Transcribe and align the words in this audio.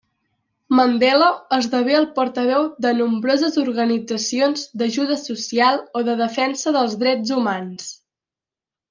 Mandela 0.77 1.25
esdevé 1.57 1.97
el 1.97 2.07
portaveu 2.15 2.65
de 2.85 2.93
nombroses 3.01 3.59
organitzacions 3.65 4.63
d'ajuda 4.83 5.19
social 5.27 5.79
o 6.01 6.03
de 6.09 6.17
defensa 6.23 6.75
dels 6.79 6.97
drets 7.05 7.35
humans. 7.37 7.93